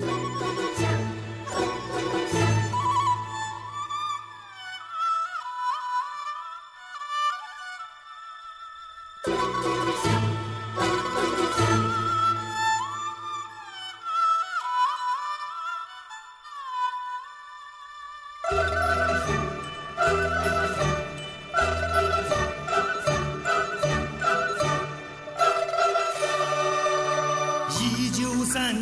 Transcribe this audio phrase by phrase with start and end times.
[0.00, 0.29] 一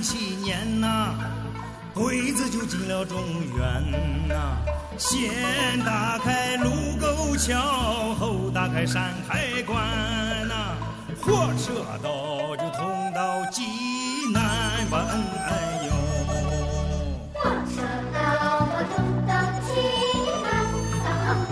[0.01, 1.15] 七年呐，
[1.95, 3.19] 鬼子就进了中
[3.57, 4.57] 原呐，
[4.97, 7.61] 先打开卢沟桥，
[8.19, 9.77] 后打开山海关
[10.49, 10.77] 呐，
[11.21, 13.63] 火车道就通到济
[14.33, 15.07] 南湾
[15.47, 15.51] 哎
[15.87, 15.91] 呦。
[17.35, 18.17] 火车道
[18.71, 18.97] 我通
[19.27, 19.31] 到
[19.67, 19.69] 济
[20.43, 20.47] 南
[21.05, 21.07] 港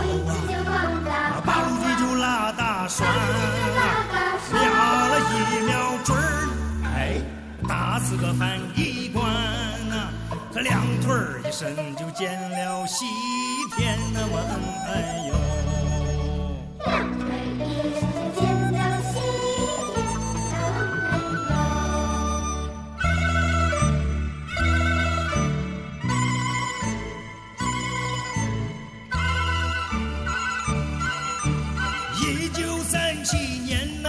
[7.69, 9.25] 打死个翻译官
[9.89, 10.09] 呐、
[10.53, 13.07] 他两腿儿一伸就见了西
[13.77, 14.39] 天那么
[14.89, 15.35] 哎呦。
[16.85, 17.27] 两腿
[17.59, 17.61] 一
[17.95, 18.43] 伸就见
[18.73, 18.79] 了
[19.13, 19.15] 西
[19.95, 20.03] 天
[23.01, 23.83] 哎呦。
[32.21, 32.93] 一九三
[33.25, 34.09] 七年呐、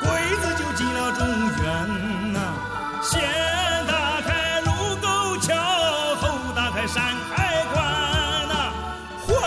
[0.00, 0.08] 鬼
[0.40, 1.20] 子就进了中
[1.62, 2.31] 原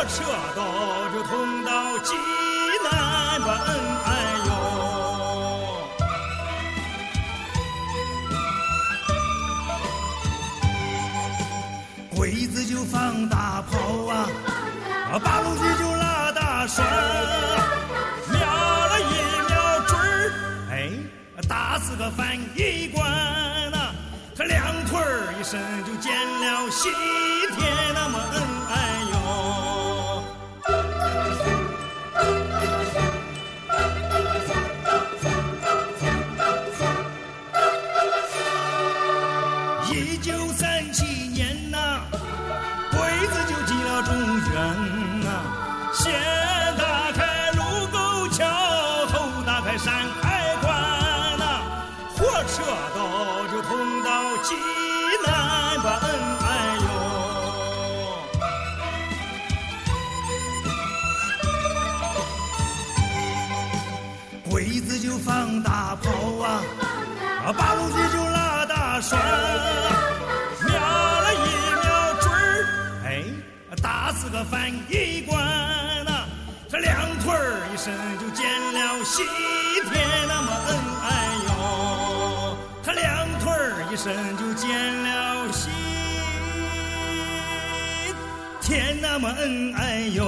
[0.08, 0.24] 车
[0.56, 0.62] 道
[1.14, 2.14] 就通到济
[2.84, 3.60] 南湾，
[4.06, 4.10] 哎
[4.46, 4.50] 呦。
[12.16, 14.28] 鬼子就放大炮啊，
[15.24, 16.86] 八路军就拉大栓，
[18.32, 19.04] 瞄了一
[19.48, 20.32] 瞄准儿，
[20.72, 20.92] 哎，
[21.48, 23.06] 打死个翻译官
[23.72, 23.94] 呐、
[24.36, 26.90] 他两腿儿一伸就见了西
[27.56, 28.20] 天那么
[44.16, 44.56] 进了中原
[45.22, 45.28] 呐、
[45.94, 46.04] 先
[46.78, 47.98] 打开卢沟
[48.30, 48.46] 桥，
[49.12, 49.14] 后
[49.46, 50.72] 打开山海关
[51.38, 51.44] 呐、
[52.16, 52.64] 火车
[52.96, 52.98] 道
[53.52, 54.10] 就通到
[54.44, 54.56] 济
[55.26, 55.28] 南
[55.84, 56.00] 湾，
[56.48, 56.84] 哎呦。
[64.50, 66.10] 鬼子就放大炮
[66.42, 66.64] 啊，
[67.48, 69.20] 啊，八路军就拉大栓，
[74.56, 75.36] 打死个翻译官
[76.06, 76.26] 呐、
[76.72, 79.24] 他两腿儿一伸就见了西
[79.92, 79.94] 天
[80.28, 81.08] 那么恩爱
[81.48, 84.70] 哟，他两腿儿一伸就见
[85.04, 85.70] 了西
[88.62, 90.24] 天那么恩爱呦。